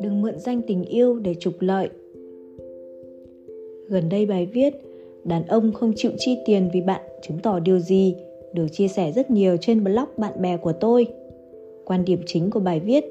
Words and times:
đừng 0.00 0.22
mượn 0.22 0.38
danh 0.38 0.62
tình 0.66 0.84
yêu 0.84 1.18
để 1.18 1.34
trục 1.34 1.54
lợi. 1.60 1.88
Gần 3.88 4.08
đây 4.08 4.26
bài 4.26 4.46
viết, 4.46 4.74
đàn 5.24 5.46
ông 5.46 5.72
không 5.72 5.92
chịu 5.96 6.12
chi 6.18 6.38
tiền 6.46 6.70
vì 6.72 6.80
bạn 6.80 7.00
chứng 7.22 7.38
tỏ 7.38 7.58
điều 7.58 7.78
gì? 7.78 8.14
được 8.52 8.66
chia 8.72 8.88
sẻ 8.88 9.12
rất 9.12 9.30
nhiều 9.30 9.56
trên 9.60 9.84
blog 9.84 10.08
bạn 10.16 10.42
bè 10.42 10.56
của 10.56 10.72
tôi. 10.72 11.06
Quan 11.84 12.04
điểm 12.04 12.20
chính 12.26 12.50
của 12.50 12.60
bài 12.60 12.80
viết 12.80 13.04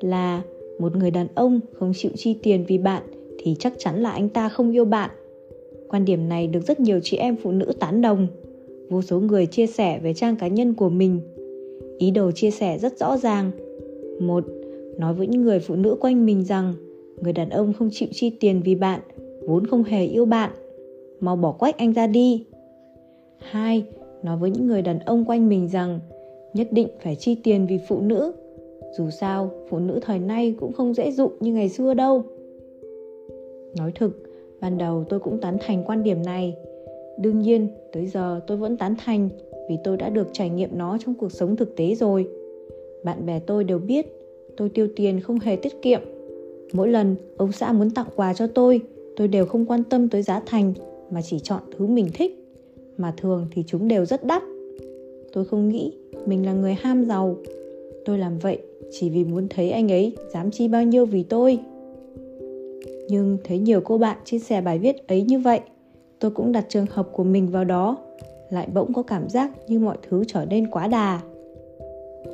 là 0.00 0.42
một 0.78 0.96
người 0.96 1.10
đàn 1.10 1.26
ông 1.34 1.60
không 1.72 1.92
chịu 1.96 2.10
chi 2.16 2.36
tiền 2.42 2.64
vì 2.68 2.78
bạn 2.78 3.02
thì 3.38 3.56
chắc 3.58 3.72
chắn 3.78 4.02
là 4.02 4.10
anh 4.10 4.28
ta 4.28 4.48
không 4.48 4.72
yêu 4.72 4.84
bạn. 4.84 5.10
Quan 5.88 6.04
điểm 6.04 6.28
này 6.28 6.46
được 6.46 6.60
rất 6.66 6.80
nhiều 6.80 7.00
chị 7.02 7.16
em 7.16 7.36
phụ 7.36 7.52
nữ 7.52 7.72
tán 7.80 8.02
đồng. 8.02 8.26
Vô 8.88 9.02
số 9.02 9.20
người 9.20 9.46
chia 9.46 9.66
sẻ 9.66 10.00
về 10.02 10.14
trang 10.14 10.36
cá 10.36 10.48
nhân 10.48 10.74
của 10.74 10.88
mình. 10.88 11.20
Ý 11.98 12.10
đồ 12.10 12.30
chia 12.30 12.50
sẻ 12.50 12.78
rất 12.78 12.98
rõ 12.98 13.16
ràng. 13.16 13.50
Một 14.20 14.44
nói 14.98 15.14
với 15.14 15.26
những 15.26 15.42
người 15.42 15.58
phụ 15.58 15.74
nữ 15.74 15.96
quanh 16.00 16.26
mình 16.26 16.44
rằng, 16.44 16.74
người 17.22 17.32
đàn 17.32 17.50
ông 17.50 17.72
không 17.72 17.88
chịu 17.92 18.08
chi 18.12 18.30
tiền 18.40 18.62
vì 18.64 18.74
bạn, 18.74 19.00
vốn 19.46 19.66
không 19.66 19.84
hề 19.84 20.04
yêu 20.04 20.24
bạn. 20.24 20.50
Mau 21.20 21.36
bỏ 21.36 21.52
quách 21.52 21.78
anh 21.78 21.92
ra 21.92 22.06
đi. 22.06 22.44
Hai, 23.38 23.84
nói 24.22 24.36
với 24.36 24.50
những 24.50 24.66
người 24.66 24.82
đàn 24.82 24.98
ông 24.98 25.24
quanh 25.24 25.48
mình 25.48 25.68
rằng, 25.68 26.00
nhất 26.54 26.68
định 26.70 26.88
phải 27.02 27.16
chi 27.16 27.36
tiền 27.44 27.66
vì 27.66 27.78
phụ 27.88 28.00
nữ. 28.00 28.32
Dù 28.98 29.10
sao, 29.10 29.50
phụ 29.68 29.78
nữ 29.78 29.98
thời 30.02 30.18
nay 30.18 30.54
cũng 30.60 30.72
không 30.72 30.94
dễ 30.94 31.10
dụ 31.10 31.30
như 31.40 31.52
ngày 31.52 31.68
xưa 31.68 31.94
đâu. 31.94 32.22
Nói 33.76 33.92
thực, 33.94 34.22
ban 34.60 34.78
đầu 34.78 35.04
tôi 35.08 35.20
cũng 35.20 35.40
tán 35.40 35.56
thành 35.60 35.84
quan 35.86 36.02
điểm 36.02 36.22
này. 36.22 36.56
Đương 37.18 37.40
nhiên, 37.40 37.68
tới 37.92 38.06
giờ 38.06 38.40
tôi 38.46 38.56
vẫn 38.56 38.76
tán 38.76 38.94
thành 38.98 39.28
vì 39.68 39.76
tôi 39.84 39.96
đã 39.96 40.08
được 40.08 40.28
trải 40.32 40.50
nghiệm 40.50 40.70
nó 40.78 40.98
trong 41.04 41.14
cuộc 41.14 41.32
sống 41.32 41.56
thực 41.56 41.76
tế 41.76 41.94
rồi. 41.94 42.28
Bạn 43.04 43.26
bè 43.26 43.38
tôi 43.38 43.64
đều 43.64 43.78
biết 43.78 44.06
tôi 44.56 44.68
tiêu 44.68 44.88
tiền 44.96 45.20
không 45.20 45.38
hề 45.38 45.56
tiết 45.56 45.82
kiệm. 45.82 46.00
Mỗi 46.72 46.88
lần, 46.88 47.16
ông 47.36 47.52
xã 47.52 47.72
muốn 47.72 47.90
tặng 47.90 48.08
quà 48.16 48.34
cho 48.34 48.46
tôi 48.46 48.80
tôi 49.16 49.28
đều 49.28 49.46
không 49.46 49.66
quan 49.66 49.84
tâm 49.84 50.08
tới 50.08 50.22
giá 50.22 50.40
thành, 50.46 50.72
mà 51.10 51.22
chỉ 51.22 51.38
chọn 51.38 51.62
thứ 51.76 51.86
mình 51.86 52.08
thích. 52.14 52.42
Mà 52.96 53.14
thường 53.16 53.46
thì 53.52 53.64
chúng 53.66 53.88
đều 53.88 54.04
rất 54.04 54.24
đắt. 54.24 54.42
Tôi 55.32 55.44
không 55.44 55.68
nghĩ 55.68 55.92
mình 56.26 56.46
là 56.46 56.52
người 56.52 56.74
ham 56.74 57.04
giàu. 57.04 57.36
Tôi 58.04 58.18
làm 58.18 58.38
vậy 58.38 58.58
chỉ 58.90 59.10
vì 59.10 59.24
muốn 59.24 59.46
thấy 59.48 59.70
anh 59.70 59.92
ấy 59.92 60.16
dám 60.32 60.50
chi 60.50 60.68
bao 60.68 60.82
nhiêu 60.82 61.06
vì 61.06 61.22
tôi. 61.22 61.58
Nhưng 63.08 63.38
thấy 63.44 63.58
nhiều 63.58 63.80
cô 63.80 63.98
bạn 63.98 64.18
chia 64.24 64.38
sẻ 64.38 64.60
bài 64.60 64.78
viết 64.78 65.08
ấy 65.08 65.22
như 65.22 65.38
vậy, 65.38 65.60
tôi 66.18 66.30
cũng 66.30 66.52
đặt 66.52 66.66
trường 66.68 66.86
hợp 66.90 67.08
của 67.12 67.24
mình 67.24 67.48
vào 67.48 67.64
đó. 67.64 67.96
Lại 68.50 68.68
bỗng 68.74 68.92
có 68.92 69.02
cảm 69.02 69.28
giác 69.28 69.50
như 69.68 69.78
mọi 69.78 69.96
thứ 70.08 70.24
trở 70.28 70.44
nên 70.44 70.70
quá 70.70 70.88
đà. 70.88 71.20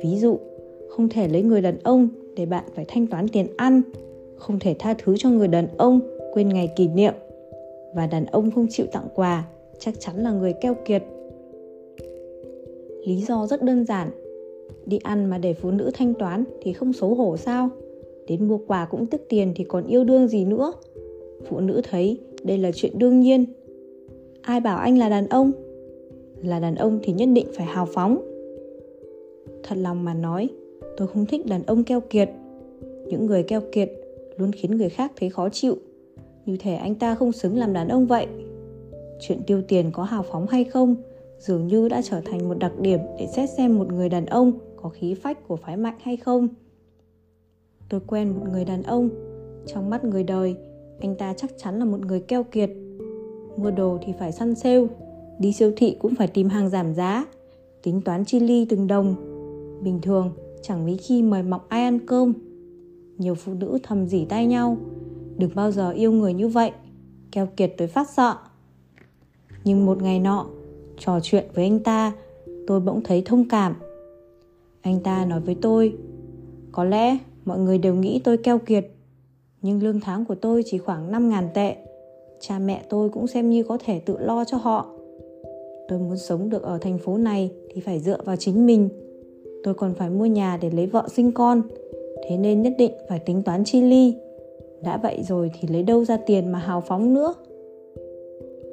Ví 0.03 0.17
dụ 0.17 0.39
không 0.95 1.09
thể 1.09 1.27
lấy 1.27 1.43
người 1.43 1.61
đàn 1.61 1.77
ông 1.83 2.07
để 2.35 2.45
bạn 2.45 2.63
phải 2.75 2.85
thanh 2.87 3.07
toán 3.07 3.27
tiền 3.27 3.47
ăn. 3.57 3.81
Không 4.35 4.59
thể 4.59 4.75
tha 4.79 4.95
thứ 5.03 5.15
cho 5.17 5.29
người 5.29 5.47
đàn 5.47 5.67
ông, 5.77 5.99
quên 6.33 6.49
ngày 6.49 6.73
kỷ 6.75 6.87
niệm. 6.87 7.13
Và 7.95 8.07
đàn 8.07 8.25
ông 8.25 8.51
không 8.51 8.67
chịu 8.69 8.85
tặng 8.91 9.07
quà, 9.15 9.47
chắc 9.79 9.99
chắn 9.99 10.23
là 10.23 10.31
người 10.31 10.53
keo 10.61 10.75
kiệt. 10.85 11.03
Lý 13.05 13.15
do 13.15 13.47
rất 13.47 13.63
đơn 13.63 13.85
giản. 13.85 14.09
Đi 14.85 14.99
ăn 15.03 15.25
mà 15.25 15.37
để 15.37 15.53
phụ 15.53 15.71
nữ 15.71 15.91
thanh 15.93 16.13
toán 16.13 16.43
thì 16.61 16.73
không 16.73 16.93
xấu 16.93 17.15
hổ 17.15 17.37
sao? 17.37 17.69
Đến 18.27 18.47
mua 18.47 18.57
quà 18.67 18.85
cũng 18.85 19.05
tức 19.05 19.21
tiền 19.29 19.53
thì 19.55 19.63
còn 19.63 19.87
yêu 19.87 20.03
đương 20.03 20.27
gì 20.27 20.45
nữa? 20.45 20.73
Phụ 21.45 21.59
nữ 21.59 21.81
thấy 21.89 22.19
đây 22.43 22.57
là 22.57 22.71
chuyện 22.75 22.99
đương 22.99 23.19
nhiên. 23.19 23.45
Ai 24.41 24.59
bảo 24.59 24.77
anh 24.77 24.97
là 24.97 25.09
đàn 25.09 25.27
ông? 25.27 25.51
Là 26.43 26.59
đàn 26.59 26.75
ông 26.75 26.99
thì 27.03 27.13
nhất 27.13 27.29
định 27.33 27.47
phải 27.53 27.65
hào 27.65 27.85
phóng. 27.85 28.17
Thật 29.63 29.75
lòng 29.77 30.03
mà 30.03 30.13
nói 30.13 30.49
tôi 30.97 31.07
không 31.07 31.25
thích 31.25 31.45
đàn 31.45 31.63
ông 31.63 31.83
keo 31.83 32.01
kiệt. 32.01 32.29
Những 33.07 33.25
người 33.25 33.43
keo 33.43 33.61
kiệt 33.71 33.91
luôn 34.37 34.51
khiến 34.51 34.77
người 34.77 34.89
khác 34.89 35.11
thấy 35.15 35.29
khó 35.29 35.49
chịu. 35.49 35.77
Như 36.45 36.57
thể 36.57 36.75
anh 36.75 36.95
ta 36.95 37.15
không 37.15 37.31
xứng 37.31 37.57
làm 37.57 37.73
đàn 37.73 37.87
ông 37.87 38.05
vậy. 38.05 38.27
Chuyện 39.19 39.41
tiêu 39.47 39.61
tiền 39.67 39.91
có 39.93 40.03
hào 40.03 40.23
phóng 40.23 40.47
hay 40.47 40.63
không 40.63 40.95
dường 41.39 41.67
như 41.67 41.89
đã 41.89 42.01
trở 42.01 42.21
thành 42.25 42.49
một 42.49 42.57
đặc 42.59 42.71
điểm 42.79 42.99
để 43.19 43.27
xét 43.27 43.49
xem 43.49 43.77
một 43.77 43.87
người 43.93 44.09
đàn 44.09 44.25
ông 44.25 44.53
có 44.75 44.89
khí 44.89 45.13
phách 45.13 45.47
của 45.47 45.55
phái 45.55 45.77
mạnh 45.77 45.97
hay 46.01 46.17
không. 46.17 46.47
Tôi 47.89 47.99
quen 48.07 48.29
một 48.29 48.45
người 48.51 48.65
đàn 48.65 48.83
ông. 48.83 49.09
Trong 49.65 49.89
mắt 49.89 50.03
người 50.03 50.23
đời, 50.23 50.55
anh 50.99 51.15
ta 51.15 51.33
chắc 51.37 51.51
chắn 51.57 51.79
là 51.79 51.85
một 51.85 51.99
người 51.99 52.19
keo 52.19 52.43
kiệt. 52.43 52.69
Mua 53.57 53.71
đồ 53.71 53.97
thì 54.01 54.13
phải 54.19 54.31
săn 54.31 54.55
sale, 54.55 54.87
đi 55.39 55.53
siêu 55.53 55.71
thị 55.77 55.97
cũng 55.99 56.15
phải 56.15 56.27
tìm 56.27 56.49
hàng 56.49 56.69
giảm 56.69 56.93
giá, 56.93 57.25
tính 57.83 58.01
toán 58.01 58.25
chi 58.25 58.39
ly 58.39 58.65
từng 58.69 58.87
đồng. 58.87 59.15
Bình 59.83 59.99
thường 60.01 60.31
chẳng 60.63 60.85
mấy 60.85 60.97
khi 60.97 61.21
mời 61.21 61.43
mọc 61.43 61.69
ai 61.69 61.83
ăn 61.83 61.99
cơm. 62.05 62.33
Nhiều 63.17 63.35
phụ 63.35 63.53
nữ 63.53 63.79
thầm 63.83 64.07
dỉ 64.07 64.25
tay 64.25 64.45
nhau. 64.45 64.77
Đừng 65.37 65.51
bao 65.55 65.71
giờ 65.71 65.91
yêu 65.91 66.11
người 66.11 66.33
như 66.33 66.47
vậy. 66.47 66.71
Keo 67.31 67.45
kiệt 67.45 67.73
tới 67.77 67.87
phát 67.87 68.09
sợ. 68.09 68.35
Nhưng 69.63 69.85
một 69.85 70.01
ngày 70.01 70.19
nọ, 70.19 70.45
trò 70.97 71.19
chuyện 71.23 71.45
với 71.53 71.63
anh 71.63 71.79
ta, 71.79 72.13
tôi 72.67 72.79
bỗng 72.79 73.01
thấy 73.03 73.21
thông 73.25 73.49
cảm. 73.49 73.75
Anh 74.81 74.99
ta 74.99 75.25
nói 75.25 75.39
với 75.39 75.55
tôi, 75.61 75.95
có 76.71 76.83
lẽ 76.83 77.17
mọi 77.45 77.59
người 77.59 77.77
đều 77.77 77.95
nghĩ 77.95 78.21
tôi 78.23 78.37
keo 78.37 78.59
kiệt, 78.59 78.87
nhưng 79.61 79.83
lương 79.83 79.99
tháng 79.99 80.25
của 80.25 80.35
tôi 80.35 80.63
chỉ 80.65 80.77
khoảng 80.77 81.11
5.000 81.11 81.47
tệ. 81.53 81.75
Cha 82.39 82.59
mẹ 82.59 82.85
tôi 82.89 83.09
cũng 83.09 83.27
xem 83.27 83.49
như 83.49 83.63
có 83.63 83.77
thể 83.85 83.99
tự 83.99 84.17
lo 84.17 84.45
cho 84.45 84.57
họ. 84.57 84.87
Tôi 85.87 85.99
muốn 85.99 86.17
sống 86.17 86.49
được 86.49 86.63
ở 86.63 86.77
thành 86.77 86.97
phố 86.97 87.17
này 87.17 87.51
thì 87.73 87.81
phải 87.81 87.99
dựa 87.99 88.17
vào 88.25 88.35
chính 88.35 88.65
mình 88.65 88.89
tôi 89.63 89.73
còn 89.73 89.93
phải 89.93 90.09
mua 90.09 90.25
nhà 90.25 90.57
để 90.61 90.69
lấy 90.69 90.85
vợ 90.85 91.07
sinh 91.15 91.31
con. 91.31 91.61
Thế 92.29 92.37
nên 92.37 92.61
nhất 92.61 92.73
định 92.77 92.91
phải 93.09 93.19
tính 93.19 93.41
toán 93.43 93.63
chi 93.63 93.81
ly. 93.81 94.13
Đã 94.83 94.99
vậy 95.03 95.19
rồi 95.27 95.51
thì 95.59 95.67
lấy 95.67 95.83
đâu 95.83 96.05
ra 96.05 96.17
tiền 96.17 96.51
mà 96.51 96.59
hào 96.59 96.81
phóng 96.81 97.13
nữa? 97.13 97.33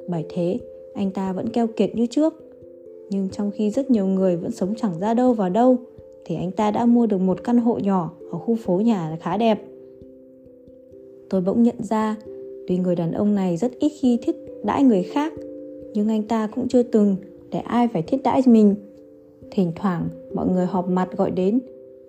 Bởi 0.07 0.25
thế, 0.29 0.59
anh 0.93 1.11
ta 1.11 1.33
vẫn 1.33 1.49
keo 1.49 1.67
kiệt 1.67 1.95
như 1.95 2.05
trước. 2.05 2.33
Nhưng 3.09 3.29
trong 3.29 3.51
khi 3.51 3.69
rất 3.69 3.91
nhiều 3.91 4.07
người 4.07 4.35
vẫn 4.35 4.51
sống 4.51 4.73
chẳng 4.77 4.99
ra 4.99 5.13
đâu 5.13 5.33
vào 5.33 5.49
đâu, 5.49 5.77
thì 6.25 6.35
anh 6.35 6.51
ta 6.51 6.71
đã 6.71 6.85
mua 6.85 7.05
được 7.05 7.17
một 7.17 7.43
căn 7.43 7.57
hộ 7.57 7.79
nhỏ 7.79 8.11
ở 8.31 8.37
khu 8.37 8.55
phố 8.55 8.77
nhà 8.77 9.17
khá 9.21 9.37
đẹp. 9.37 9.61
Tôi 11.29 11.41
bỗng 11.41 11.63
nhận 11.63 11.75
ra, 11.79 12.15
tuy 12.67 12.77
người 12.77 12.95
đàn 12.95 13.11
ông 13.11 13.35
này 13.35 13.57
rất 13.57 13.71
ít 13.79 13.91
khi 13.99 14.17
thiết 14.21 14.35
đãi 14.63 14.83
người 14.83 15.03
khác, 15.03 15.33
nhưng 15.93 16.09
anh 16.09 16.23
ta 16.23 16.47
cũng 16.55 16.67
chưa 16.67 16.83
từng 16.83 17.15
để 17.51 17.59
ai 17.59 17.87
phải 17.87 18.01
thiết 18.01 18.23
đãi 18.23 18.41
mình 18.45 18.75
thỉnh 19.51 19.71
thoảng, 19.75 20.09
mọi 20.33 20.47
người 20.47 20.65
họp 20.65 20.89
mặt 20.89 21.09
gọi 21.17 21.31
đến. 21.31 21.59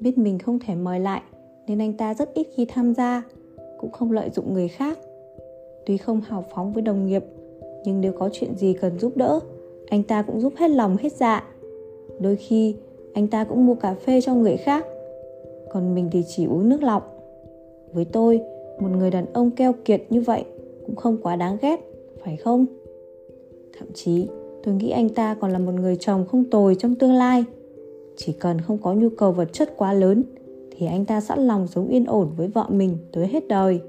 Biết 0.00 0.18
mình 0.18 0.38
không 0.38 0.58
thể 0.58 0.74
mời 0.74 1.00
lại, 1.00 1.22
nên 1.66 1.78
anh 1.78 1.92
ta 1.92 2.14
rất 2.14 2.34
ít 2.34 2.46
khi 2.54 2.66
tham 2.68 2.94
gia, 2.94 3.22
cũng 3.78 3.90
không 3.90 4.12
lợi 4.12 4.30
dụng 4.30 4.54
người 4.54 4.68
khác. 4.68 4.98
Tuy 5.86 5.96
không 5.96 6.20
hào 6.20 6.44
phóng 6.54 6.72
với 6.72 6.82
đồng 6.82 7.06
nghiệp, 7.06 7.24
nhưng 7.84 8.00
nếu 8.00 8.12
có 8.12 8.28
chuyện 8.32 8.54
gì 8.56 8.72
cần 8.72 8.98
giúp 8.98 9.16
đỡ, 9.16 9.40
anh 9.88 10.02
ta 10.02 10.22
cũng 10.22 10.40
giúp 10.40 10.52
hết 10.56 10.70
lòng 10.70 10.96
hết 10.96 11.12
dạ. 11.12 11.48
Đôi 12.20 12.36
khi, 12.36 12.74
anh 13.14 13.28
ta 13.28 13.44
cũng 13.44 13.66
mua 13.66 13.74
cà 13.74 13.94
phê 13.94 14.20
cho 14.20 14.34
người 14.34 14.56
khác, 14.56 14.86
còn 15.72 15.94
mình 15.94 16.08
thì 16.12 16.24
chỉ 16.28 16.46
uống 16.46 16.68
nước 16.68 16.82
lọc. 16.82 17.18
Với 17.92 18.04
tôi, 18.04 18.40
một 18.80 18.88
người 18.98 19.10
đàn 19.10 19.32
ông 19.32 19.50
keo 19.50 19.74
kiệt 19.84 20.02
như 20.10 20.20
vậy 20.20 20.44
cũng 20.86 20.96
không 20.96 21.16
quá 21.22 21.36
đáng 21.36 21.56
ghét, 21.62 21.80
phải 22.24 22.36
không? 22.36 22.66
Thậm 23.78 23.88
chí 23.94 24.28
tôi 24.64 24.74
nghĩ 24.74 24.90
anh 24.90 25.08
ta 25.08 25.34
còn 25.34 25.50
là 25.50 25.58
một 25.58 25.72
người 25.74 25.96
chồng 25.96 26.26
không 26.26 26.44
tồi 26.44 26.74
trong 26.74 26.94
tương 26.94 27.12
lai 27.12 27.44
chỉ 28.16 28.32
cần 28.32 28.60
không 28.60 28.78
có 28.78 28.94
nhu 28.94 29.08
cầu 29.08 29.32
vật 29.32 29.52
chất 29.52 29.76
quá 29.76 29.92
lớn 29.92 30.22
thì 30.76 30.86
anh 30.86 31.04
ta 31.04 31.20
sẵn 31.20 31.46
lòng 31.46 31.66
sống 31.66 31.88
yên 31.88 32.04
ổn 32.04 32.28
với 32.36 32.48
vợ 32.48 32.66
mình 32.68 32.98
tới 33.12 33.26
hết 33.26 33.48
đời 33.48 33.80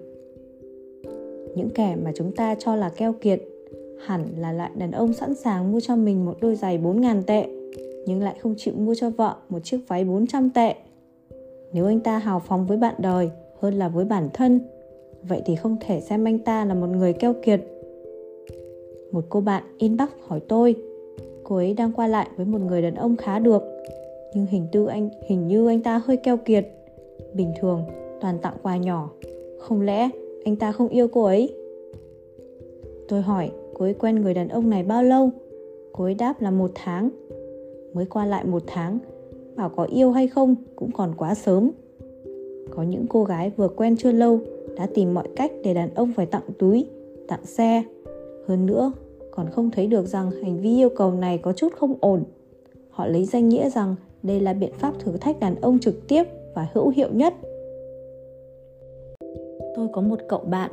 những 1.55 1.69
kẻ 1.75 1.95
mà 2.03 2.11
chúng 2.15 2.31
ta 2.31 2.55
cho 2.55 2.75
là 2.75 2.89
keo 2.89 3.13
kiệt 3.13 3.43
hẳn 4.05 4.25
là 4.37 4.51
lại 4.51 4.71
đàn 4.75 4.91
ông 4.91 5.13
sẵn 5.13 5.35
sàng 5.35 5.71
mua 5.71 5.79
cho 5.79 5.95
mình 5.95 6.25
một 6.25 6.37
đôi 6.41 6.55
giày 6.55 6.77
4.000 6.77 7.21
tệ 7.23 7.47
nhưng 8.05 8.21
lại 8.21 8.35
không 8.39 8.55
chịu 8.57 8.73
mua 8.77 8.95
cho 8.95 9.09
vợ 9.09 9.35
một 9.49 9.59
chiếc 9.63 9.79
váy 9.87 10.05
400 10.05 10.49
tệ. 10.49 10.75
Nếu 11.73 11.85
anh 11.85 11.99
ta 11.99 12.17
hào 12.17 12.39
phóng 12.39 12.65
với 12.65 12.77
bạn 12.77 12.95
đời 12.97 13.29
hơn 13.59 13.73
là 13.73 13.87
với 13.87 14.05
bản 14.05 14.29
thân, 14.33 14.59
vậy 15.23 15.41
thì 15.45 15.55
không 15.55 15.77
thể 15.81 16.01
xem 16.01 16.27
anh 16.27 16.39
ta 16.39 16.65
là 16.65 16.73
một 16.73 16.87
người 16.87 17.13
keo 17.13 17.33
kiệt. 17.43 17.61
Một 19.13 19.23
cô 19.29 19.41
bạn 19.41 19.63
inbox 19.77 20.09
hỏi 20.27 20.39
tôi, 20.47 20.75
cô 21.43 21.55
ấy 21.55 21.73
đang 21.73 21.91
qua 21.91 22.07
lại 22.07 22.27
với 22.37 22.45
một 22.45 22.61
người 22.61 22.81
đàn 22.81 22.95
ông 22.95 23.17
khá 23.17 23.39
được, 23.39 23.63
nhưng 24.35 24.45
hình 24.45 24.67
tư 24.71 24.85
anh 24.85 25.09
hình 25.27 25.47
như 25.47 25.67
anh 25.67 25.83
ta 25.83 26.01
hơi 26.05 26.17
keo 26.17 26.37
kiệt. 26.37 26.67
Bình 27.33 27.51
thường 27.61 27.81
toàn 28.21 28.37
tặng 28.39 28.57
quà 28.63 28.77
nhỏ, 28.77 29.11
không 29.59 29.81
lẽ 29.81 30.09
anh 30.45 30.55
ta 30.55 30.71
không 30.71 30.87
yêu 30.87 31.07
cô 31.07 31.23
ấy? 31.23 31.55
Tôi 33.07 33.21
hỏi 33.21 33.51
cô 33.73 33.85
ấy 33.85 33.93
quen 33.93 34.21
người 34.21 34.33
đàn 34.33 34.47
ông 34.47 34.69
này 34.69 34.83
bao 34.83 35.03
lâu? 35.03 35.29
Cô 35.91 36.03
ấy 36.03 36.13
đáp 36.13 36.41
là 36.41 36.51
một 36.51 36.71
tháng 36.75 37.09
mới 37.93 38.05
qua 38.05 38.25
lại 38.25 38.45
một 38.45 38.63
tháng 38.67 38.99
bảo 39.55 39.69
có 39.69 39.83
yêu 39.83 40.11
hay 40.11 40.27
không 40.27 40.55
cũng 40.75 40.91
còn 40.91 41.13
quá 41.17 41.35
sớm 41.35 41.71
có 42.71 42.83
những 42.83 43.05
cô 43.09 43.23
gái 43.23 43.51
vừa 43.57 43.67
quen 43.67 43.97
chưa 43.97 44.11
lâu 44.11 44.39
đã 44.77 44.87
tìm 44.93 45.13
mọi 45.13 45.27
cách 45.35 45.51
để 45.63 45.73
đàn 45.73 45.93
ông 45.93 46.11
phải 46.15 46.25
tặng 46.25 46.43
túi 46.59 46.85
tặng 47.27 47.45
xe 47.45 47.83
hơn 48.47 48.65
nữa 48.65 48.91
còn 49.35 49.49
không 49.49 49.71
thấy 49.71 49.87
được 49.87 50.05
rằng 50.05 50.31
hành 50.31 50.61
vi 50.61 50.77
yêu 50.77 50.89
cầu 50.89 51.11
này 51.11 51.37
có 51.37 51.53
chút 51.53 51.73
không 51.75 51.95
ổn 51.99 52.23
họ 52.89 53.07
lấy 53.07 53.25
danh 53.25 53.49
nghĩa 53.49 53.69
rằng 53.69 53.95
đây 54.23 54.39
là 54.39 54.53
biện 54.53 54.71
pháp 54.73 54.93
thử 54.99 55.17
thách 55.17 55.39
đàn 55.39 55.55
ông 55.61 55.79
trực 55.79 56.07
tiếp 56.07 56.23
và 56.55 56.67
hữu 56.73 56.89
hiệu 56.89 57.09
nhất 57.13 57.33
Tôi 59.75 59.87
có 59.91 60.01
một 60.01 60.19
cậu 60.27 60.39
bạn, 60.39 60.71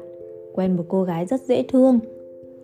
quen 0.54 0.76
một 0.76 0.84
cô 0.88 1.02
gái 1.02 1.26
rất 1.26 1.42
dễ 1.42 1.62
thương. 1.62 1.98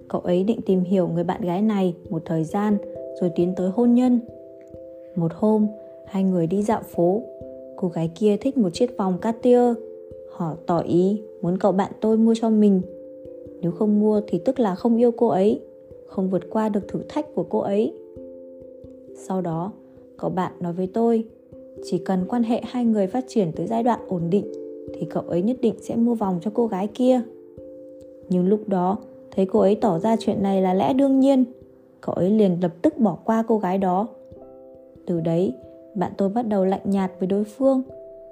Cậu 0.09 0.21
ấy 0.21 0.45
định 0.45 0.61
tìm 0.67 0.81
hiểu 0.81 1.09
người 1.09 1.25
bạn 1.25 1.41
gái 1.43 1.63
này 1.63 1.95
một 2.09 2.23
thời 2.25 2.45
gian 2.45 2.77
rồi 3.21 3.31
tiến 3.37 3.55
tới 3.57 3.71
hôn 3.71 3.95
nhân. 3.95 4.21
Một 5.15 5.33
hôm, 5.35 5.67
hai 6.07 6.25
người 6.25 6.47
đi 6.47 6.63
dạo 6.63 6.81
phố. 6.95 7.23
Cô 7.77 7.89
gái 7.89 8.11
kia 8.15 8.37
thích 8.37 8.57
một 8.57 8.71
chiếc 8.73 8.97
vòng 8.97 9.19
Cartier. 9.19 9.75
Họ 10.33 10.57
tỏ 10.67 10.79
ý 10.79 11.23
muốn 11.43 11.59
cậu 11.59 11.73
bạn 11.73 11.93
tôi 12.01 12.17
mua 12.17 12.35
cho 12.35 12.51
mình. 12.51 12.81
Nếu 13.61 13.73
không 13.73 14.01
mua 14.01 14.21
thì 14.27 14.39
tức 14.39 14.61
là 14.61 14.75
không 14.75 14.97
yêu 14.97 15.11
cô 15.11 15.29
ấy, 15.29 15.61
không 16.07 16.31
vượt 16.31 16.51
qua 16.51 16.69
được 16.69 16.89
thử 16.89 17.01
thách 17.09 17.35
của 17.35 17.43
cô 17.43 17.59
ấy. 17.59 17.93
Sau 19.15 19.41
đó, 19.41 19.73
cậu 20.17 20.31
bạn 20.31 20.53
nói 20.61 20.73
với 20.73 20.87
tôi, 20.87 21.25
chỉ 21.85 21.99
cần 21.99 22.25
quan 22.29 22.43
hệ 22.43 22.61
hai 22.65 22.85
người 22.85 23.07
phát 23.07 23.25
triển 23.29 23.53
tới 23.53 23.67
giai 23.67 23.83
đoạn 23.83 24.01
ổn 24.09 24.23
định 24.31 24.53
thì 24.95 25.07
cậu 25.11 25.23
ấy 25.23 25.43
nhất 25.43 25.57
định 25.61 25.75
sẽ 25.81 25.97
mua 25.97 26.15
vòng 26.15 26.39
cho 26.43 26.51
cô 26.55 26.67
gái 26.67 26.89
kia. 26.95 27.21
Nhưng 28.29 28.49
lúc 28.49 28.61
đó, 28.67 28.99
thấy 29.31 29.47
cô 29.47 29.61
ấy 29.61 29.75
tỏ 29.75 29.99
ra 29.99 30.17
chuyện 30.21 30.43
này 30.43 30.63
là 30.63 30.75
lẽ 30.75 30.93
đương 30.93 31.21
nhiên, 31.21 31.45
cậu 32.01 32.15
ấy 32.15 32.31
liền 32.31 32.59
lập 32.63 32.73
tức 32.83 32.99
bỏ 32.99 33.19
qua 33.25 33.45
cô 33.49 33.59
gái 33.59 33.79
đó. 33.79 34.09
Từ 35.07 35.21
đấy, 35.21 35.55
bạn 35.95 36.13
tôi 36.19 36.29
bắt 36.29 36.49
đầu 36.49 36.65
lạnh 36.65 36.81
nhạt 36.85 37.13
với 37.19 37.27
đối 37.27 37.45
phương. 37.45 37.83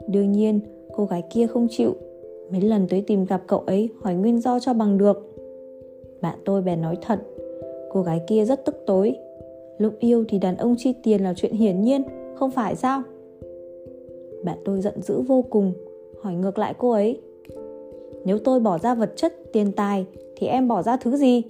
Đương 0.08 0.32
nhiên, 0.32 0.60
cô 0.92 1.04
gái 1.04 1.22
kia 1.30 1.46
không 1.46 1.66
chịu. 1.70 1.94
Mấy 2.50 2.60
lần 2.60 2.86
tới 2.88 3.04
tìm 3.06 3.24
gặp 3.24 3.42
cậu 3.46 3.58
ấy 3.58 3.88
hỏi 4.02 4.14
nguyên 4.14 4.40
do 4.40 4.60
cho 4.60 4.74
bằng 4.74 4.98
được. 4.98 5.36
Bạn 6.20 6.38
tôi 6.44 6.62
bèn 6.62 6.82
nói 6.82 6.96
thật, 7.02 7.18
cô 7.94 8.02
gái 8.02 8.20
kia 8.26 8.44
rất 8.44 8.64
tức 8.64 8.74
tối. 8.86 9.16
Lúc 9.78 9.94
yêu 9.98 10.24
thì 10.28 10.38
đàn 10.38 10.56
ông 10.56 10.74
chi 10.78 10.92
tiền 11.02 11.24
là 11.24 11.34
chuyện 11.36 11.52
hiển 11.52 11.82
nhiên, 11.82 12.02
không 12.34 12.50
phải 12.50 12.76
sao? 12.76 13.02
Bạn 14.44 14.58
tôi 14.64 14.80
giận 14.80 15.02
dữ 15.02 15.20
vô 15.20 15.44
cùng, 15.50 15.72
hỏi 16.20 16.34
ngược 16.34 16.58
lại 16.58 16.74
cô 16.78 16.90
ấy. 16.90 17.20
Nếu 18.24 18.38
tôi 18.38 18.60
bỏ 18.60 18.78
ra 18.78 18.94
vật 18.94 19.12
chất, 19.16 19.52
tiền 19.52 19.72
tài 19.72 20.06
thì 20.36 20.46
em 20.46 20.68
bỏ 20.68 20.82
ra 20.82 20.96
thứ 20.96 21.16
gì? 21.16 21.42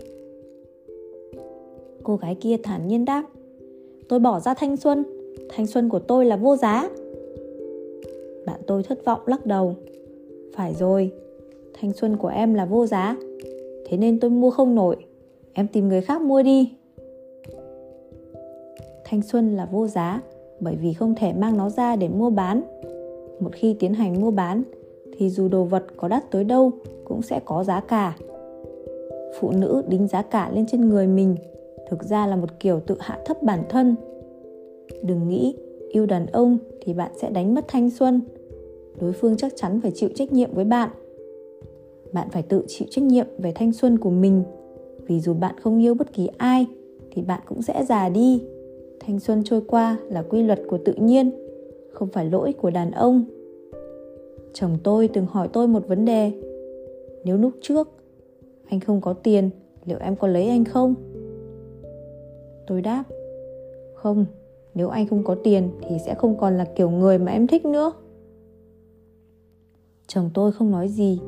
Cô 2.02 2.16
gái 2.16 2.34
kia 2.34 2.56
thản 2.62 2.88
nhiên 2.88 3.04
đáp 3.04 3.24
Tôi 4.08 4.18
bỏ 4.18 4.40
ra 4.40 4.54
thanh 4.54 4.76
xuân 4.76 5.04
Thanh 5.48 5.66
xuân 5.66 5.88
của 5.88 5.98
tôi 5.98 6.24
là 6.24 6.36
vô 6.36 6.56
giá 6.56 6.90
Bạn 8.46 8.60
tôi 8.66 8.82
thất 8.82 9.04
vọng 9.04 9.20
lắc 9.26 9.46
đầu 9.46 9.74
Phải 10.54 10.74
rồi 10.74 11.10
Thanh 11.74 11.92
xuân 11.92 12.16
của 12.16 12.28
em 12.28 12.54
là 12.54 12.64
vô 12.64 12.86
giá 12.86 13.16
Thế 13.86 13.96
nên 13.96 14.20
tôi 14.20 14.30
mua 14.30 14.50
không 14.50 14.74
nổi 14.74 14.96
Em 15.54 15.66
tìm 15.66 15.88
người 15.88 16.00
khác 16.00 16.22
mua 16.22 16.42
đi. 16.42 16.72
Thanh 19.04 19.22
xuân 19.22 19.56
là 19.56 19.68
vô 19.72 19.86
giá, 19.86 20.22
Bởi 20.60 20.76
vì 20.76 20.92
không 20.92 21.14
thể 21.14 21.32
mang 21.32 21.56
nó 21.56 21.70
ra 21.70 21.96
để 21.96 22.08
mua 22.08 22.30
bán. 22.30 22.62
Một 23.40 23.50
khi 23.52 23.76
tiến 23.78 23.94
hành 23.94 24.20
mua 24.20 24.30
bán, 24.30 24.62
Thì 25.16 25.30
dù 25.30 25.48
đồ 25.48 25.64
vật 25.64 25.84
có 25.96 26.08
đắt 26.08 26.30
tới 26.30 26.44
đâu 26.44 26.70
Cũng 27.04 27.22
sẽ 27.22 27.40
có 27.44 27.64
giá 27.64 27.80
cả. 27.80 28.16
Phụ 29.40 29.50
nữ 29.50 29.82
đính 29.88 30.08
giá 30.08 30.22
cả 30.22 30.50
lên 30.54 30.66
trên 30.66 30.88
người 30.88 31.06
mình, 31.06 31.36
thực 31.90 32.02
ra 32.02 32.26
là 32.26 32.36
một 32.36 32.60
kiểu 32.60 32.80
tự 32.80 32.96
hạ 33.00 33.18
thấp 33.24 33.42
bản 33.42 33.62
thân. 33.68 33.94
Đừng 35.02 35.28
nghĩ 35.28 35.56
yêu 35.88 36.06
đàn 36.06 36.26
ông 36.26 36.58
thì 36.80 36.94
bạn 36.94 37.10
sẽ 37.16 37.30
đánh 37.30 37.54
mất 37.54 37.64
thanh 37.68 37.90
xuân. 37.90 38.20
Đối 39.00 39.12
phương 39.12 39.36
chắc 39.36 39.52
chắn 39.56 39.80
phải 39.80 39.92
chịu 39.94 40.08
trách 40.14 40.32
nhiệm 40.32 40.54
với 40.54 40.64
bạn. 40.64 40.90
Bạn 42.12 42.28
phải 42.30 42.42
tự 42.42 42.64
chịu 42.68 42.88
trách 42.90 43.04
nhiệm 43.04 43.26
về 43.38 43.52
thanh 43.54 43.72
xuân 43.72 43.98
của 43.98 44.10
mình 44.10 44.42
vì 45.06 45.20
dù 45.20 45.34
bạn 45.34 45.54
không 45.60 45.82
yêu 45.82 45.94
bất 45.94 46.12
kỳ 46.12 46.28
ai 46.38 46.66
thì 47.10 47.22
bạn 47.22 47.40
cũng 47.46 47.62
sẽ 47.62 47.84
già 47.84 48.08
đi. 48.08 48.42
Thanh 49.00 49.20
xuân 49.20 49.42
trôi 49.44 49.60
qua 49.60 49.98
là 50.10 50.22
quy 50.22 50.42
luật 50.42 50.60
của 50.68 50.78
tự 50.84 50.92
nhiên 50.92 51.30
không 51.92 52.08
phải 52.08 52.30
lỗi 52.30 52.52
của 52.52 52.70
đàn 52.70 52.90
ông. 52.90 53.24
Chồng 54.52 54.76
tôi 54.82 55.08
từng 55.08 55.26
hỏi 55.26 55.48
tôi 55.52 55.68
một 55.68 55.88
vấn 55.88 56.04
đề. 56.04 56.32
Nếu 57.24 57.36
lúc 57.36 57.52
trước 57.60 57.88
anh 58.68 58.80
không 58.80 59.00
có 59.00 59.12
tiền 59.12 59.50
liệu 59.84 59.98
em 60.00 60.16
có 60.16 60.28
lấy 60.28 60.48
anh 60.48 60.64
không? 60.64 60.94
Tôi 62.66 62.82
đáp 62.82 63.04
Không, 63.94 64.26
nếu 64.74 64.88
anh 64.88 65.06
không 65.06 65.24
có 65.24 65.34
tiền 65.34 65.68
thì 65.88 65.96
sẽ 66.06 66.14
không 66.14 66.36
còn 66.38 66.58
là 66.58 66.64
kiểu 66.64 66.90
người 66.90 67.18
mà 67.18 67.32
em 67.32 67.46
thích 67.46 67.64
nữa. 67.64 67.92
Chồng 70.06 70.30
tôi 70.34 70.52
không 70.52 70.70
nói 70.70 70.88
gì 70.88 71.20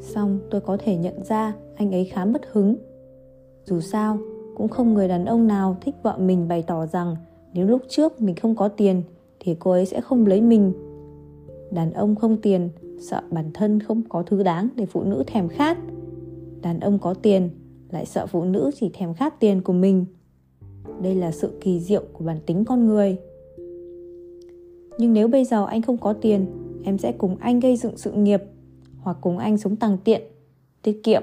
Xong 0.00 0.38
tôi 0.50 0.60
có 0.60 0.76
thể 0.76 0.96
nhận 0.96 1.24
ra 1.24 1.54
anh 1.76 1.94
ấy 1.94 2.04
khá 2.04 2.24
mất 2.24 2.42
hứng. 2.52 2.76
Dù 3.64 3.80
sao, 3.80 4.18
cũng 4.56 4.68
không 4.68 4.94
người 4.94 5.08
đàn 5.08 5.24
ông 5.24 5.46
nào 5.46 5.76
thích 5.80 5.94
vợ 6.02 6.16
mình 6.18 6.48
bày 6.48 6.62
tỏ 6.62 6.86
rằng 6.86 7.16
nếu 7.54 7.66
lúc 7.66 7.82
trước 7.88 8.20
mình 8.20 8.34
không 8.34 8.56
có 8.56 8.68
tiền 8.68 9.02
thì 9.40 9.56
cô 9.58 9.70
ấy 9.70 9.86
sẽ 9.86 10.00
không 10.00 10.26
lấy 10.26 10.40
mình. 10.40 10.72
Đàn 11.70 11.92
ông 11.92 12.14
không 12.14 12.36
tiền, 12.36 12.68
sợ 13.00 13.20
bản 13.30 13.50
thân 13.54 13.80
không 13.80 14.02
có 14.08 14.22
thứ 14.22 14.42
đáng 14.42 14.68
để 14.76 14.86
phụ 14.86 15.02
nữ 15.02 15.24
thèm 15.26 15.48
khát. 15.48 15.78
Đàn 16.62 16.80
ông 16.80 16.98
có 16.98 17.14
tiền, 17.14 17.50
lại 17.90 18.06
sợ 18.06 18.26
phụ 18.26 18.44
nữ 18.44 18.70
chỉ 18.74 18.90
thèm 18.92 19.14
khát 19.14 19.40
tiền 19.40 19.62
của 19.62 19.72
mình 19.72 20.06
đây 21.02 21.14
là 21.14 21.32
sự 21.32 21.58
kỳ 21.60 21.80
diệu 21.80 22.02
của 22.12 22.24
bản 22.24 22.38
tính 22.46 22.64
con 22.64 22.86
người 22.86 23.16
nhưng 24.98 25.12
nếu 25.12 25.28
bây 25.28 25.44
giờ 25.44 25.66
anh 25.66 25.82
không 25.82 25.98
có 25.98 26.12
tiền 26.12 26.46
em 26.84 26.98
sẽ 26.98 27.12
cùng 27.12 27.36
anh 27.40 27.60
gây 27.60 27.76
dựng 27.76 27.96
sự 27.96 28.12
nghiệp 28.12 28.42
hoặc 29.00 29.16
cùng 29.20 29.38
anh 29.38 29.58
sống 29.58 29.76
tàng 29.76 29.98
tiện 30.04 30.22
tiết 30.82 31.00
kiệm 31.02 31.22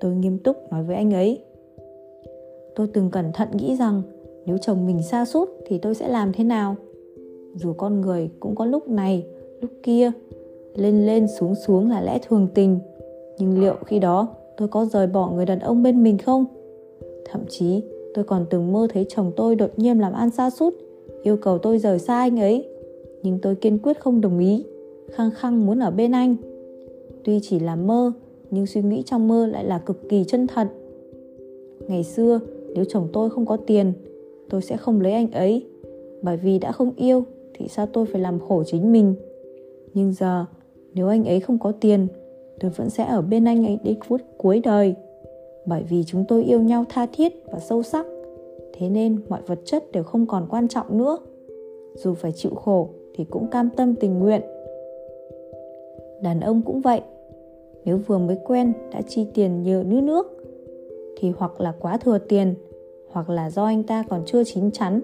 tôi 0.00 0.14
nghiêm 0.14 0.38
túc 0.38 0.56
nói 0.72 0.84
với 0.84 0.96
anh 0.96 1.14
ấy 1.14 1.44
tôi 2.78 2.86
từng 2.92 3.10
cẩn 3.10 3.32
thận 3.32 3.48
nghĩ 3.52 3.76
rằng, 3.76 4.02
nếu 4.46 4.58
chồng 4.58 4.86
mình 4.86 5.02
xa 5.02 5.24
sút 5.24 5.48
thì 5.66 5.78
tôi 5.78 5.94
sẽ 5.94 6.08
làm 6.08 6.32
thế 6.32 6.44
nào? 6.44 6.76
Dù 7.54 7.72
con 7.72 8.00
người 8.00 8.30
cũng 8.40 8.54
có 8.54 8.64
lúc 8.64 8.88
này, 8.88 9.26
lúc 9.60 9.70
kia, 9.82 10.12
lên 10.74 11.06
lên 11.06 11.26
xuống 11.38 11.54
xuống 11.54 11.90
là 11.90 12.00
lẽ 12.00 12.18
thường 12.28 12.48
tình. 12.54 12.78
Nhưng 13.38 13.60
liệu 13.60 13.74
khi 13.86 13.98
đó 13.98 14.28
tôi 14.56 14.68
có 14.68 14.84
rời 14.84 15.06
bỏ 15.06 15.30
người 15.30 15.46
đàn 15.46 15.58
ông 15.58 15.82
bên 15.82 16.02
mình 16.02 16.18
không? 16.18 16.44
Thậm 17.24 17.40
chí, 17.48 17.82
Tôi 18.14 18.24
còn 18.24 18.46
từng 18.50 18.72
mơ 18.72 18.86
thấy 18.92 19.06
chồng 19.08 19.32
tôi 19.36 19.56
đột 19.56 19.70
nhiên 19.76 19.98
làm 19.98 20.12
ăn 20.12 20.30
xa 20.30 20.50
sút, 20.50 20.74
Yêu 21.22 21.36
cầu 21.36 21.58
tôi 21.58 21.78
rời 21.78 21.98
xa 21.98 22.18
anh 22.18 22.40
ấy. 22.40 22.68
Nhưng 23.22 23.38
tôi 23.38 23.54
kiên 23.54 23.78
quyết 23.78 24.00
không 24.00 24.20
đồng 24.20 24.38
ý, 24.38 24.64
Khăng 25.10 25.30
khăng 25.30 25.66
muốn 25.66 25.78
ở 25.78 25.90
bên 25.90 26.12
anh. 26.12 26.36
Tuy 27.24 27.40
chỉ 27.42 27.58
là 27.58 27.76
mơ, 27.76 28.12
Nhưng 28.50 28.66
suy 28.66 28.82
nghĩ 28.82 29.02
trong 29.06 29.28
mơ 29.28 29.46
lại 29.46 29.64
là 29.64 29.78
cực 29.78 30.08
kỳ 30.08 30.24
chân 30.24 30.46
thật. 30.46 30.68
Ngày 31.88 32.04
xưa 32.04 32.40
nếu 32.78 32.84
chồng 32.88 33.08
tôi 33.12 33.30
không 33.30 33.46
có 33.46 33.56
tiền, 33.56 33.92
Tôi 34.50 34.62
sẽ 34.62 34.76
không 34.76 35.00
lấy 35.00 35.12
anh 35.12 35.30
ấy. 35.30 35.66
Bởi 36.22 36.36
vì 36.36 36.58
đã 36.58 36.72
không 36.72 36.92
yêu, 36.96 37.22
Thì 37.54 37.68
sao 37.68 37.86
tôi 37.86 38.06
phải 38.06 38.20
làm 38.20 38.38
khổ 38.40 38.62
chính 38.66 38.92
mình? 38.92 39.14
Nhưng 39.94 40.12
giờ, 40.12 40.44
Nếu 40.94 41.08
anh 41.08 41.24
ấy 41.24 41.40
không 41.40 41.58
có 41.58 41.72
tiền, 41.72 42.06
Tôi 42.60 42.70
vẫn 42.70 42.90
sẽ 42.90 43.04
ở 43.04 43.22
bên 43.22 43.44
anh 43.44 43.66
ấy 43.66 43.78
đến 43.84 43.96
phút 44.06 44.20
cuối 44.36 44.60
đời. 44.64 44.94
Bởi 45.66 45.82
vì 45.88 46.04
chúng 46.04 46.24
tôi 46.28 46.44
yêu 46.44 46.60
nhau 46.60 46.84
tha 46.88 47.06
thiết 47.12 47.32
và 47.52 47.58
sâu 47.58 47.82
sắc, 47.82 48.06
thế 48.72 48.88
nên 48.88 49.18
mọi 49.28 49.40
vật 49.46 49.58
chất 49.64 49.92
đều 49.92 50.02
không 50.02 50.26
còn 50.26 50.46
quan 50.50 50.68
trọng 50.68 50.98
nữa. 50.98 51.18
Dù 51.94 52.14
phải 52.14 52.32
chịu 52.32 52.54
khổ 52.54 52.88
thì 53.14 53.24
cũng 53.24 53.46
cam 53.50 53.70
tâm 53.76 53.94
tình 53.94 54.18
nguyện. 54.18 54.40
Đàn 56.22 56.40
ông 56.40 56.62
cũng 56.62 56.80
vậy, 56.80 57.00
nếu 57.84 57.98
vừa 58.06 58.18
mới 58.18 58.36
quen 58.44 58.72
đã 58.92 59.02
chi 59.02 59.26
tiền 59.34 59.62
nhiều 59.62 59.82
như 59.82 60.00
nước, 60.00 60.38
thì 61.20 61.32
hoặc 61.36 61.60
là 61.60 61.74
quá 61.80 61.96
thừa 61.96 62.18
tiền 62.18 62.54
hoặc 63.10 63.30
là 63.30 63.50
do 63.50 63.64
anh 63.64 63.82
ta 63.82 64.04
còn 64.08 64.22
chưa 64.26 64.44
chín 64.44 64.70
chắn. 64.70 65.00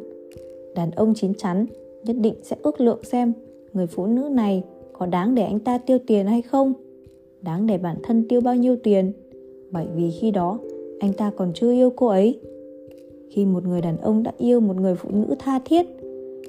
Đàn 0.74 0.90
ông 0.90 1.14
chín 1.14 1.34
chắn 1.34 1.66
nhất 2.04 2.16
định 2.20 2.34
sẽ 2.42 2.56
ước 2.62 2.80
lượng 2.80 3.04
xem 3.04 3.32
người 3.72 3.86
phụ 3.86 4.06
nữ 4.06 4.28
này 4.28 4.62
có 4.92 5.06
đáng 5.06 5.34
để 5.34 5.42
anh 5.42 5.60
ta 5.60 5.78
tiêu 5.78 5.98
tiền 6.06 6.26
hay 6.26 6.42
không, 6.42 6.72
đáng 7.42 7.66
để 7.66 7.78
bản 7.78 7.96
thân 8.02 8.28
tiêu 8.28 8.40
bao 8.40 8.54
nhiêu 8.54 8.76
tiền. 8.82 9.12
Bởi 9.70 9.86
vì 9.94 10.10
khi 10.10 10.30
đó, 10.30 10.58
anh 11.00 11.12
ta 11.12 11.30
còn 11.36 11.52
chưa 11.54 11.72
yêu 11.72 11.92
cô 11.96 12.06
ấy. 12.06 12.40
Khi 13.30 13.46
một 13.46 13.64
người 13.64 13.80
đàn 13.80 13.96
ông 13.96 14.22
đã 14.22 14.32
yêu 14.38 14.60
một 14.60 14.76
người 14.76 14.94
phụ 14.94 15.08
nữ 15.12 15.34
tha 15.38 15.60
thiết, 15.64 15.86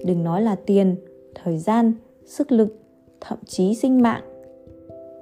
đừng 0.06 0.24
nói 0.24 0.42
là 0.42 0.56
tiền, 0.56 0.96
thời 1.36 1.58
gian, 1.58 1.94
sức 2.26 2.52
lực, 2.52 2.76
thậm 3.22 3.38
chí 3.46 3.76
sinh 3.76 4.02
mạng, 4.02 4.22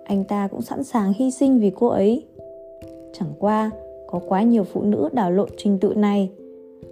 anh 0.05 0.23
ta 0.23 0.47
cũng 0.47 0.61
sẵn 0.61 0.83
sàng 0.83 1.13
hy 1.13 1.31
sinh 1.31 1.59
vì 1.59 1.71
cô 1.75 1.87
ấy. 1.87 2.25
Chẳng 3.13 3.33
qua 3.39 3.71
có 4.13 4.19
quá 4.27 4.43
nhiều 4.43 4.63
phụ 4.63 4.81
nữ 4.81 5.09
đảo 5.13 5.31
lộn 5.31 5.49
trình 5.57 5.77
tự 5.79 5.93
này. 5.95 6.29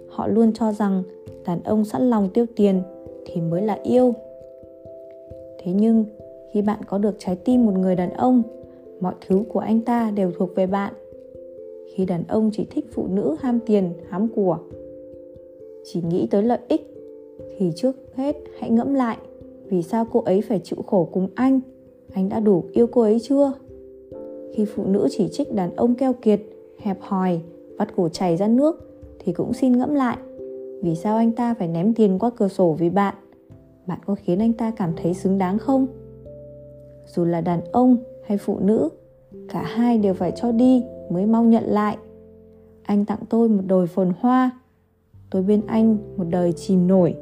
Họ 0.08 0.26
luôn 0.26 0.52
cho 0.52 0.72
rằng 0.72 1.02
đàn 1.46 1.62
ông 1.62 1.84
sẵn 1.84 2.10
lòng 2.10 2.28
tiêu 2.34 2.46
tiền 2.56 2.82
thì 3.26 3.40
mới 3.40 3.62
là 3.62 3.78
yêu. 3.82 4.14
Thế 5.58 5.72
nhưng, 5.72 6.04
khi 6.52 6.62
bạn 6.62 6.80
có 6.86 6.98
được 6.98 7.14
trái 7.18 7.36
tim 7.36 7.66
một 7.66 7.72
người 7.74 7.96
đàn 7.96 8.12
ông, 8.12 8.42
mọi 9.00 9.14
thứ 9.28 9.42
của 9.48 9.60
anh 9.60 9.80
ta 9.80 10.10
đều 10.10 10.32
thuộc 10.38 10.54
về 10.54 10.66
bạn. 10.66 10.92
Khi 11.94 12.04
đàn 12.04 12.24
ông 12.28 12.50
chỉ 12.52 12.66
thích 12.70 12.86
phụ 12.92 13.06
nữ 13.06 13.36
ham 13.40 13.60
tiền, 13.66 13.92
hám 14.08 14.28
của, 14.28 14.58
chỉ 15.84 16.02
nghĩ 16.08 16.26
tới 16.30 16.42
lợi 16.42 16.58
ích, 16.68 16.94
thì 17.58 17.72
trước 17.76 17.96
hết 18.14 18.36
hãy 18.58 18.70
ngẫm 18.70 18.94
lại 18.94 19.16
vì 19.64 19.82
sao 19.82 20.06
cô 20.12 20.20
ấy 20.20 20.40
phải 20.40 20.60
chịu 20.64 20.78
khổ 20.86 21.08
cùng 21.12 21.28
anh. 21.34 21.60
Anh 22.12 22.28
đã 22.28 22.40
đủ 22.40 22.64
yêu 22.72 22.86
cô 22.86 23.02
ấy 23.02 23.20
chưa? 23.20 23.52
Khi 24.52 24.64
phụ 24.64 24.84
nữ 24.86 25.08
chỉ 25.10 25.28
trích 25.28 25.54
đàn 25.54 25.76
ông 25.76 25.94
keo 25.94 26.12
kiệt 26.12 26.40
hẹp 26.82 26.98
hòi, 27.00 27.40
vắt 27.78 27.96
cổ 27.96 28.08
chảy 28.08 28.36
ra 28.36 28.48
nước 28.48 29.02
thì 29.18 29.32
cũng 29.32 29.52
xin 29.52 29.78
ngẫm 29.78 29.94
lại. 29.94 30.16
Vì 30.82 30.94
sao 30.94 31.16
anh 31.16 31.32
ta 31.32 31.54
phải 31.54 31.68
ném 31.68 31.94
tiền 31.94 32.18
qua 32.18 32.30
cửa 32.36 32.48
sổ 32.48 32.76
vì 32.78 32.90
bạn? 32.90 33.14
Bạn 33.86 33.98
có 34.06 34.14
khiến 34.14 34.38
anh 34.38 34.52
ta 34.52 34.70
cảm 34.70 34.92
thấy 34.96 35.14
xứng 35.14 35.38
đáng 35.38 35.58
không? 35.58 35.86
Dù 37.06 37.24
là 37.24 37.40
đàn 37.40 37.60
ông 37.72 37.96
hay 38.26 38.38
phụ 38.38 38.58
nữ, 38.58 38.88
cả 39.48 39.62
hai 39.62 39.98
đều 39.98 40.14
phải 40.14 40.32
cho 40.36 40.52
đi 40.52 40.84
mới 41.10 41.26
mau 41.26 41.44
nhận 41.44 41.64
lại. 41.64 41.96
Anh 42.82 43.04
tặng 43.04 43.18
tôi 43.28 43.48
một 43.48 43.62
đồi 43.66 43.86
phồn 43.86 44.12
hoa, 44.20 44.50
tôi 45.30 45.42
bên 45.42 45.60
anh 45.66 45.96
một 46.16 46.24
đời 46.30 46.52
chìm 46.52 46.86
nổi. 46.88 47.14